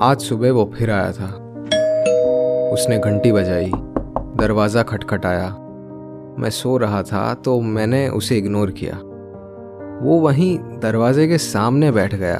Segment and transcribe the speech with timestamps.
[0.00, 1.26] आज सुबह वो फिर आया था।
[2.72, 3.70] उसने घंटी बजाई,
[4.36, 5.48] दरवाज़ा खटखटाया।
[6.38, 8.94] मैं सो रहा था तो मैंने उसे इग्नोर किया।
[10.02, 12.38] वो वहीं दरवाजे के सामने बैठ गया,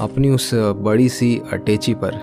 [0.00, 2.14] अपनी उस बड़ी सी अटेची पर।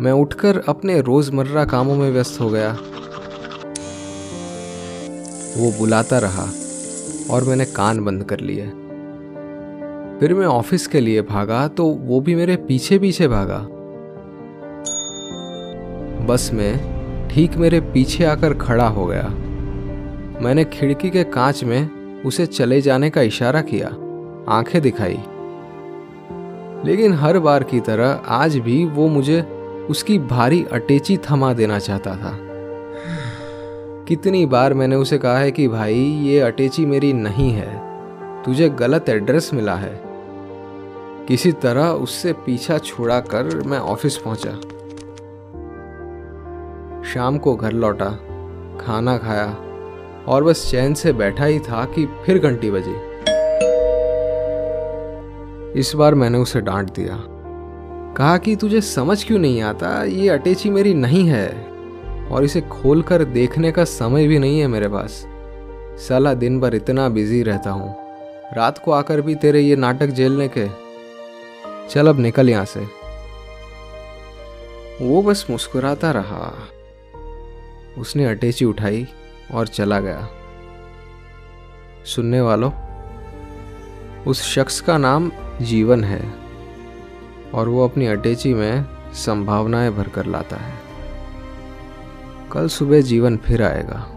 [0.00, 2.72] मैं उठकर अपने रोज़मर्रा कामों में व्यस्त हो गया।
[5.56, 6.48] वो बुलाता रहा
[7.30, 8.72] और मैंने कान बंद कर लिए।
[10.20, 13.66] फिर मैं ऑफ़िस के लिए भागा तो वो भी मेरे पीछे पीछे भागा।
[16.26, 16.96] बस में
[17.28, 19.28] ठीक मेरे पीछे आकर खड़ा हो गया।
[20.42, 21.90] मैंने खिड़की के कांच में
[22.22, 23.88] उसे चले जाने का इशारा किया।
[24.48, 25.18] आँखें दिखाई।
[26.84, 29.42] लेकिन हर बार की तरह आज भी वो मुझे
[29.90, 32.38] उसकी भारी अटेची थमा देना चाहता था।
[34.08, 37.86] कितनी बार मैंने उसे कहा है कि, भाई, ये अटेची मेरी नहीं है।
[38.42, 40.05] तुझे गलत एड्रेस मिला है।
[41.28, 44.50] किसी तरह उससे पीछा छुड़ा कर मैं ऑफ़िस पहुँचा।
[47.02, 48.10] शाम को घर लौटा,
[48.80, 49.46] खाना खाया
[50.28, 52.94] और बस चैन से बैठा ही था कि फिर घंटी बजी।
[55.80, 57.18] इस बार मैंने उसे डांट दिया।
[58.16, 60.04] कहा कि तुझे समझ क्यों नहीं आता?
[60.04, 61.48] ये अटेची मेरी नहीं है
[62.28, 65.26] और इसे खोलकर देखने का समय भी नहीं है मेरे पास।
[66.08, 67.94] साला दिन भर इतना बिज़ी रहता हूँ।
[68.56, 70.85] रात को आकर भी तेरे ये नाटक झेलने के
[71.90, 72.80] चल अब निकल यहाँ से।
[75.04, 76.54] वो बस मुस्कुराता रहा।
[77.98, 79.06] उसने अटेची उठाई
[79.54, 80.28] और चला गया।
[82.04, 82.72] सुनने वालों,
[84.24, 86.34] उस शख्स का नाम जीवन है
[87.54, 90.74] और वो अपनी अटैची में संभावनाएँ भरकर लाता है।
[92.52, 94.15] कल सुबह जीवन फिर आएगा।